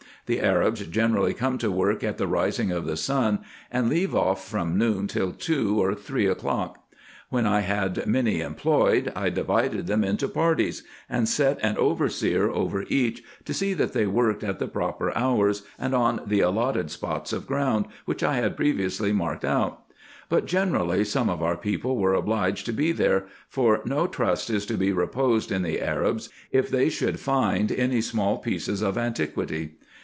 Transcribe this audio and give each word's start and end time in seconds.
The 0.27 0.39
Arabs 0.41 0.87
generally 0.87 1.33
come 1.33 1.57
to 1.57 1.69
work 1.69 2.05
at 2.05 2.17
the 2.17 2.27
rising 2.27 2.71
of 2.71 2.85
the 2.85 2.95
sun, 2.95 3.39
and 3.69 3.89
leave 3.89 4.15
off 4.15 4.47
from 4.47 4.77
noon 4.77 5.07
till 5.07 5.33
two 5.33 5.81
or 5.83 5.93
three 5.93 6.25
o'clock. 6.25 6.87
When 7.27 7.45
I 7.45 7.61
had 7.61 8.05
many 8.05 8.39
employed, 8.39 9.11
I 9.13 9.29
divided 9.29 9.87
them 9.87 10.05
into 10.05 10.29
parties, 10.29 10.83
and 11.09 11.27
set 11.27 11.59
an 11.61 11.75
overseer 11.77 12.49
over 12.49 12.85
each, 12.87 13.21
to 13.43 13.53
see 13.53 13.73
that 13.73 13.91
they 13.91 14.05
worked 14.05 14.41
at 14.41 14.59
the 14.59 14.69
proper 14.69 15.11
hours, 15.17 15.63
and 15.77 15.93
on 15.93 16.21
the 16.25 16.39
allotted 16.39 16.91
spots 16.91 17.33
of 17.33 17.47
ground, 17.47 17.87
which 18.05 18.23
I 18.23 18.35
had 18.35 18.55
previously 18.55 19.11
marked 19.11 19.43
out; 19.43 19.83
but 20.29 20.45
generally 20.45 21.03
some 21.03 21.29
of 21.29 21.43
our 21.43 21.57
people 21.57 21.97
were 21.97 22.13
obliged 22.13 22.65
to 22.67 22.71
be 22.73 22.93
there, 22.93 23.25
for 23.49 23.81
no 23.83 24.07
trust 24.07 24.49
is 24.49 24.65
to 24.67 24.75
be 24.75 24.93
reposed 24.93 25.51
in 25.51 25.61
the 25.63 25.81
Arabs, 25.81 26.29
if 26.53 26.69
they 26.69 26.87
should 26.87 27.19
find 27.19 27.69
any 27.73 27.99
small 27.99 28.37
pieces 28.37 28.81
of 28.81 28.97
antiquity. 28.97 29.73